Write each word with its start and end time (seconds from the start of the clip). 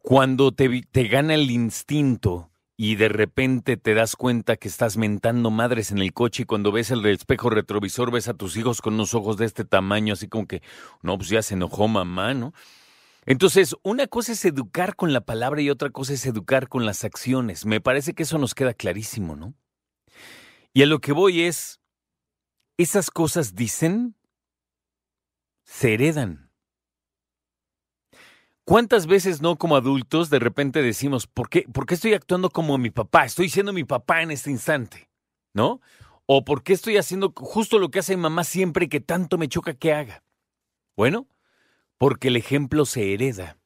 Cuando 0.00 0.52
te, 0.52 0.82
te 0.90 1.08
gana 1.08 1.34
el 1.34 1.50
instinto 1.50 2.50
y 2.82 2.96
de 2.96 3.08
repente 3.08 3.76
te 3.76 3.94
das 3.94 4.16
cuenta 4.16 4.56
que 4.56 4.66
estás 4.66 4.96
mentando 4.96 5.52
madres 5.52 5.92
en 5.92 5.98
el 5.98 6.12
coche 6.12 6.42
y 6.42 6.46
cuando 6.46 6.72
ves 6.72 6.90
el 6.90 7.06
espejo 7.06 7.48
retrovisor 7.48 8.10
ves 8.10 8.26
a 8.26 8.34
tus 8.34 8.56
hijos 8.56 8.82
con 8.82 8.94
unos 8.94 9.14
ojos 9.14 9.36
de 9.36 9.44
este 9.44 9.64
tamaño, 9.64 10.14
así 10.14 10.26
como 10.26 10.48
que, 10.48 10.62
no, 11.00 11.16
pues 11.16 11.28
ya 11.28 11.42
se 11.42 11.54
enojó 11.54 11.86
mamá, 11.86 12.34
¿no? 12.34 12.52
Entonces, 13.24 13.76
una 13.84 14.08
cosa 14.08 14.32
es 14.32 14.44
educar 14.44 14.96
con 14.96 15.12
la 15.12 15.20
palabra 15.20 15.60
y 15.60 15.70
otra 15.70 15.90
cosa 15.90 16.14
es 16.14 16.26
educar 16.26 16.68
con 16.68 16.84
las 16.84 17.04
acciones. 17.04 17.66
Me 17.66 17.80
parece 17.80 18.14
que 18.14 18.24
eso 18.24 18.36
nos 18.38 18.52
queda 18.52 18.74
clarísimo, 18.74 19.36
¿no? 19.36 19.54
Y 20.72 20.82
a 20.82 20.86
lo 20.86 21.00
que 21.00 21.12
voy 21.12 21.42
es, 21.42 21.78
esas 22.78 23.12
cosas 23.12 23.54
dicen, 23.54 24.16
se 25.62 25.94
heredan. 25.94 26.41
¿Cuántas 28.64 29.06
veces 29.06 29.42
no 29.42 29.56
como 29.56 29.74
adultos 29.74 30.30
de 30.30 30.38
repente 30.38 30.82
decimos, 30.82 31.26
¿por 31.26 31.48
qué, 31.48 31.62
¿por 31.62 31.84
qué 31.84 31.94
estoy 31.94 32.14
actuando 32.14 32.48
como 32.48 32.78
mi 32.78 32.90
papá? 32.90 33.24
Estoy 33.24 33.48
siendo 33.48 33.72
mi 33.72 33.82
papá 33.82 34.22
en 34.22 34.30
este 34.30 34.50
instante, 34.50 35.10
¿no? 35.52 35.80
¿O 36.26 36.44
por 36.44 36.62
qué 36.62 36.72
estoy 36.72 36.96
haciendo 36.96 37.32
justo 37.36 37.80
lo 37.80 37.90
que 37.90 37.98
hace 37.98 38.16
mi 38.16 38.22
mamá 38.22 38.44
siempre 38.44 38.88
que 38.88 39.00
tanto 39.00 39.36
me 39.36 39.48
choca 39.48 39.74
que 39.74 39.92
haga? 39.92 40.22
Bueno, 40.96 41.26
porque 41.98 42.28
el 42.28 42.36
ejemplo 42.36 42.86
se 42.86 43.12
hereda. 43.12 43.58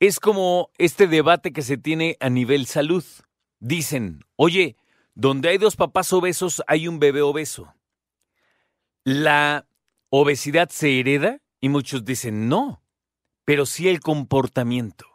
Es 0.00 0.20
como 0.20 0.70
este 0.76 1.06
debate 1.06 1.54
que 1.54 1.62
se 1.62 1.78
tiene 1.78 2.18
a 2.20 2.28
nivel 2.28 2.66
salud. 2.66 3.04
Dicen, 3.58 4.24
oye, 4.36 4.76
donde 5.14 5.48
hay 5.48 5.56
dos 5.56 5.76
papás 5.76 6.12
obesos 6.12 6.62
hay 6.66 6.88
un 6.88 6.98
bebé 6.98 7.22
obeso. 7.22 7.74
¿La 9.02 9.66
obesidad 10.10 10.68
se 10.68 11.00
hereda? 11.00 11.40
Y 11.58 11.70
muchos 11.70 12.04
dicen, 12.04 12.50
no, 12.50 12.82
pero 13.46 13.64
sí 13.64 13.88
el 13.88 14.00
comportamiento. 14.00 15.06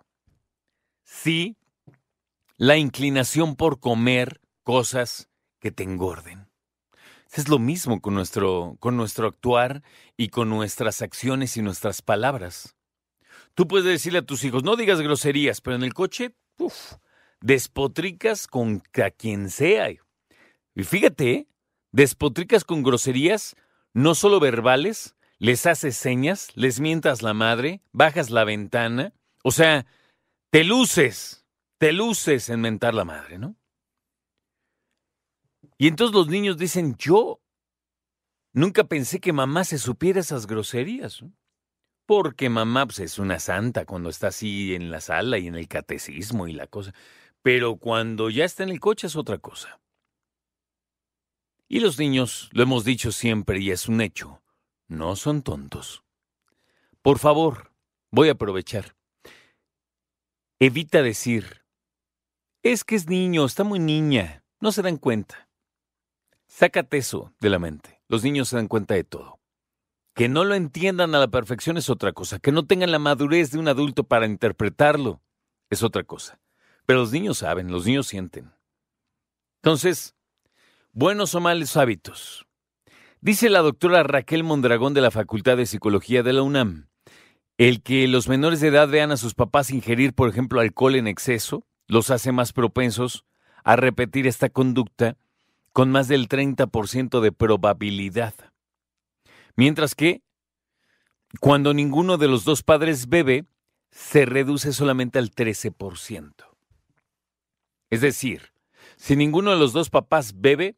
Sí, 1.03 1.57
la 2.55 2.77
inclinación 2.77 3.55
por 3.55 3.79
comer 3.79 4.41
cosas 4.63 5.29
que 5.59 5.69
te 5.69 5.83
engorden. 5.83 6.47
Es 7.33 7.49
lo 7.49 7.59
mismo 7.59 8.01
con 8.01 8.15
nuestro, 8.15 8.77
con 8.79 8.95
nuestro 8.95 9.27
actuar 9.27 9.83
y 10.15 10.29
con 10.29 10.49
nuestras 10.49 11.01
acciones 11.01 11.57
y 11.57 11.61
nuestras 11.61 12.01
palabras. 12.01 12.75
Tú 13.53 13.67
puedes 13.67 13.85
decirle 13.85 14.19
a 14.19 14.25
tus 14.25 14.45
hijos, 14.45 14.63
no 14.63 14.77
digas 14.77 15.01
groserías, 15.01 15.59
pero 15.59 15.75
en 15.75 15.83
el 15.83 15.93
coche, 15.93 16.33
uf, 16.57 16.93
despotricas 17.41 18.47
con 18.47 18.81
a 19.03 19.11
quien 19.11 19.49
sea. 19.49 19.89
Y 19.89 20.83
fíjate, 20.83 21.31
¿eh? 21.31 21.47
despotricas 21.91 22.63
con 22.63 22.81
groserías, 22.81 23.57
no 23.93 24.15
solo 24.15 24.39
verbales, 24.39 25.15
les 25.41 25.65
haces 25.65 25.97
señas, 25.97 26.49
les 26.53 26.79
mientas 26.79 27.23
la 27.23 27.33
madre, 27.33 27.81
bajas 27.91 28.29
la 28.29 28.43
ventana, 28.43 29.11
o 29.43 29.49
sea, 29.49 29.87
te 30.51 30.63
luces, 30.63 31.47
te 31.79 31.93
luces 31.93 32.47
en 32.49 32.61
mentar 32.61 32.93
la 32.93 33.05
madre, 33.05 33.39
¿no? 33.39 33.55
Y 35.79 35.87
entonces 35.87 36.13
los 36.13 36.27
niños 36.27 36.59
dicen, 36.59 36.95
yo 36.95 37.41
nunca 38.53 38.83
pensé 38.83 39.19
que 39.19 39.33
mamá 39.33 39.63
se 39.63 39.79
supiera 39.79 40.19
esas 40.19 40.45
groserías. 40.45 41.23
Porque 42.05 42.49
mamá 42.49 42.85
pues, 42.85 42.99
es 42.99 43.17
una 43.17 43.39
santa 43.39 43.85
cuando 43.85 44.09
está 44.09 44.27
así 44.27 44.75
en 44.75 44.91
la 44.91 45.01
sala 45.01 45.39
y 45.39 45.47
en 45.47 45.55
el 45.55 45.67
catecismo 45.67 46.47
y 46.47 46.53
la 46.53 46.67
cosa. 46.67 46.93
Pero 47.41 47.77
cuando 47.77 48.29
ya 48.29 48.45
está 48.45 48.61
en 48.61 48.69
el 48.69 48.79
coche 48.79 49.07
es 49.07 49.15
otra 49.15 49.39
cosa. 49.39 49.81
Y 51.67 51.79
los 51.79 51.97
niños, 51.97 52.49
lo 52.51 52.61
hemos 52.61 52.85
dicho 52.85 53.11
siempre 53.11 53.59
y 53.59 53.71
es 53.71 53.87
un 53.87 54.01
hecho, 54.01 54.40
no 54.91 55.15
son 55.15 55.41
tontos. 55.41 56.03
Por 57.01 57.17
favor, 57.17 57.71
voy 58.11 58.27
a 58.27 58.33
aprovechar. 58.33 58.97
Evita 60.59 61.01
decir, 61.01 61.63
es 62.61 62.83
que 62.83 62.95
es 62.95 63.07
niño, 63.07 63.45
está 63.45 63.63
muy 63.63 63.79
niña, 63.79 64.43
no 64.59 64.73
se 64.73 64.81
dan 64.81 64.97
cuenta. 64.97 65.49
Sácate 66.45 66.97
eso 66.97 67.33
de 67.39 67.49
la 67.49 67.57
mente. 67.57 68.01
Los 68.09 68.23
niños 68.23 68.49
se 68.49 68.57
dan 68.57 68.67
cuenta 68.67 68.93
de 68.93 69.05
todo. 69.05 69.39
Que 70.13 70.27
no 70.27 70.43
lo 70.43 70.55
entiendan 70.55 71.15
a 71.15 71.19
la 71.19 71.29
perfección 71.29 71.77
es 71.77 71.89
otra 71.89 72.11
cosa. 72.11 72.39
Que 72.39 72.51
no 72.51 72.67
tengan 72.67 72.91
la 72.91 72.99
madurez 72.99 73.51
de 73.51 73.59
un 73.59 73.69
adulto 73.69 74.03
para 74.03 74.25
interpretarlo 74.25 75.21
es 75.69 75.83
otra 75.83 76.03
cosa. 76.03 76.41
Pero 76.85 76.99
los 76.99 77.13
niños 77.13 77.37
saben, 77.37 77.71
los 77.71 77.85
niños 77.85 78.07
sienten. 78.07 78.51
Entonces, 79.61 80.15
buenos 80.91 81.33
o 81.33 81.39
malos 81.39 81.77
hábitos. 81.77 82.45
Dice 83.23 83.51
la 83.51 83.59
doctora 83.59 84.01
Raquel 84.01 84.43
Mondragón 84.43 84.95
de 84.95 85.01
la 85.01 85.11
Facultad 85.11 85.55
de 85.55 85.67
Psicología 85.67 86.23
de 86.23 86.33
la 86.33 86.41
UNAM, 86.41 86.87
el 87.59 87.83
que 87.83 88.07
los 88.07 88.27
menores 88.27 88.61
de 88.61 88.69
edad 88.69 88.89
vean 88.89 89.11
a 89.11 89.17
sus 89.17 89.35
papás 89.35 89.69
ingerir, 89.69 90.15
por 90.15 90.27
ejemplo, 90.27 90.59
alcohol 90.59 90.95
en 90.95 91.07
exceso, 91.07 91.63
los 91.87 92.09
hace 92.09 92.31
más 92.31 92.51
propensos 92.51 93.23
a 93.63 93.75
repetir 93.75 94.25
esta 94.25 94.49
conducta 94.49 95.17
con 95.71 95.91
más 95.91 96.07
del 96.07 96.27
30% 96.27 97.21
de 97.21 97.31
probabilidad. 97.31 98.33
Mientras 99.55 99.93
que, 99.93 100.23
cuando 101.39 101.75
ninguno 101.75 102.17
de 102.17 102.27
los 102.27 102.43
dos 102.43 102.63
padres 102.63 103.07
bebe, 103.07 103.45
se 103.91 104.25
reduce 104.25 104.73
solamente 104.73 105.19
al 105.19 105.29
13%. 105.29 106.33
Es 107.91 108.01
decir, 108.01 108.51
si 108.97 109.15
ninguno 109.15 109.51
de 109.51 109.57
los 109.57 109.73
dos 109.73 109.91
papás 109.91 110.41
bebe, 110.41 110.75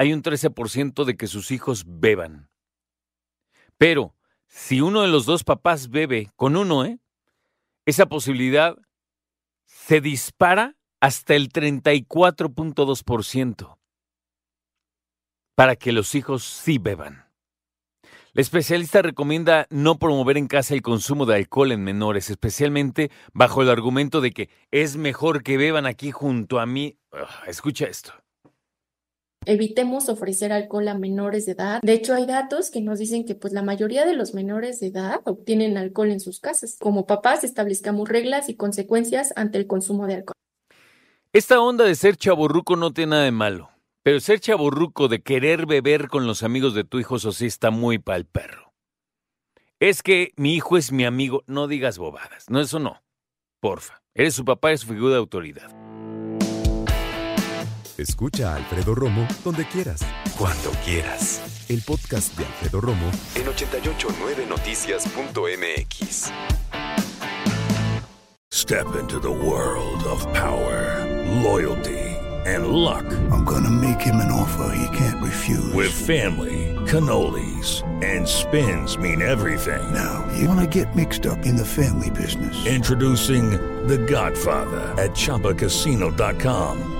hay 0.00 0.12
un 0.14 0.22
13% 0.22 1.04
de 1.04 1.18
que 1.18 1.26
sus 1.26 1.50
hijos 1.50 1.84
beban. 1.86 2.48
Pero, 3.76 4.16
si 4.46 4.80
uno 4.80 5.02
de 5.02 5.08
los 5.08 5.26
dos 5.26 5.44
papás 5.44 5.90
bebe 5.90 6.30
con 6.36 6.56
uno, 6.56 6.86
¿eh? 6.86 6.98
esa 7.84 8.06
posibilidad 8.06 8.78
se 9.66 10.00
dispara 10.00 10.78
hasta 11.00 11.34
el 11.34 11.52
34.2% 11.52 13.76
para 15.54 15.76
que 15.76 15.92
los 15.92 16.14
hijos 16.14 16.44
sí 16.44 16.78
beban. 16.78 17.26
La 18.32 18.40
especialista 18.40 19.02
recomienda 19.02 19.66
no 19.68 19.98
promover 19.98 20.38
en 20.38 20.46
casa 20.46 20.72
el 20.72 20.80
consumo 20.80 21.26
de 21.26 21.34
alcohol 21.34 21.72
en 21.72 21.84
menores, 21.84 22.30
especialmente 22.30 23.10
bajo 23.34 23.60
el 23.60 23.68
argumento 23.68 24.22
de 24.22 24.30
que 24.30 24.48
es 24.70 24.96
mejor 24.96 25.42
que 25.42 25.58
beban 25.58 25.84
aquí 25.84 26.10
junto 26.10 26.58
a 26.58 26.64
mí. 26.64 26.96
Ugh, 27.12 27.28
escucha 27.46 27.84
esto. 27.84 28.14
Evitemos 29.46 30.10
ofrecer 30.10 30.52
alcohol 30.52 30.86
a 30.88 30.94
menores 30.94 31.46
de 31.46 31.52
edad. 31.52 31.80
De 31.82 31.94
hecho, 31.94 32.14
hay 32.14 32.26
datos 32.26 32.70
que 32.70 32.82
nos 32.82 32.98
dicen 32.98 33.24
que 33.24 33.34
pues 33.34 33.54
la 33.54 33.62
mayoría 33.62 34.04
de 34.04 34.14
los 34.14 34.34
menores 34.34 34.80
de 34.80 34.88
edad 34.88 35.22
obtienen 35.24 35.78
alcohol 35.78 36.10
en 36.10 36.20
sus 36.20 36.40
casas. 36.40 36.76
Como 36.78 37.06
papás 37.06 37.42
establezcamos 37.42 38.08
reglas 38.08 38.50
y 38.50 38.54
consecuencias 38.54 39.32
ante 39.36 39.56
el 39.56 39.66
consumo 39.66 40.06
de 40.06 40.16
alcohol. 40.16 40.34
Esta 41.32 41.60
onda 41.60 41.84
de 41.84 41.94
ser 41.94 42.16
chaborruco 42.16 42.76
no 42.76 42.92
tiene 42.92 43.10
nada 43.10 43.24
de 43.24 43.30
malo, 43.30 43.70
pero 44.02 44.20
ser 44.20 44.40
chaborruco 44.40 45.08
de 45.08 45.22
querer 45.22 45.64
beber 45.64 46.08
con 46.08 46.26
los 46.26 46.42
amigos 46.42 46.74
de 46.74 46.84
tu 46.84 46.98
hijo, 46.98 47.16
eso 47.16 47.32
sí 47.32 47.46
está 47.46 47.70
muy 47.70 47.98
pa'l 47.98 48.26
perro. 48.26 48.72
Es 49.78 50.02
que 50.02 50.32
mi 50.36 50.54
hijo 50.54 50.76
es 50.76 50.92
mi 50.92 51.04
amigo, 51.06 51.44
no 51.46 51.66
digas 51.66 51.96
bobadas, 51.96 52.50
no, 52.50 52.60
eso 52.60 52.78
no. 52.78 53.02
Porfa, 53.60 54.02
eres 54.12 54.34
su 54.34 54.44
papá, 54.44 54.72
es 54.72 54.80
su 54.80 54.88
figura 54.88 55.12
de 55.12 55.18
autoridad. 55.18 55.79
Escucha 58.00 58.52
a 58.52 58.56
Alfredo 58.56 58.94
Romo 58.94 59.26
donde 59.44 59.66
quieras, 59.66 60.00
cuando 60.38 60.70
quieras. 60.84 61.42
El 61.68 61.82
podcast 61.82 62.36
de 62.38 62.46
Alfredo 62.46 62.80
Romo 62.80 63.10
en 63.34 63.46
889noticias.mx. 63.46 66.30
Step 68.52 68.86
into 68.98 69.20
the 69.20 69.30
world 69.30 70.02
of 70.04 70.24
power, 70.32 71.04
loyalty, 71.42 71.98
and 72.46 72.68
luck. 72.68 73.04
I'm 73.30 73.44
gonna 73.44 73.70
make 73.70 74.00
him 74.00 74.16
an 74.16 74.30
offer 74.30 74.74
he 74.74 74.96
can't 74.96 75.22
refuse. 75.22 75.72
With 75.74 75.92
family, 75.92 76.74
cannolis, 76.86 77.82
and 78.02 78.26
spins 78.26 78.96
mean 78.96 79.20
everything. 79.20 79.82
Now, 79.92 80.26
you 80.38 80.48
wanna 80.48 80.66
get 80.66 80.96
mixed 80.96 81.26
up 81.26 81.44
in 81.44 81.56
the 81.56 81.64
family 81.64 82.08
business. 82.10 82.64
Introducing 82.66 83.50
The 83.86 83.98
Godfather 83.98 84.80
at 84.98 85.10
ChumbaCasino.com. 85.10 86.99